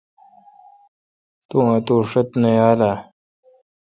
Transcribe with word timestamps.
تو 1.47 1.57
اوتو 1.69 1.95
شیت 2.11 2.29
نہ 2.41 2.49
یال 2.57 2.81
اؘ۔ 2.89 2.93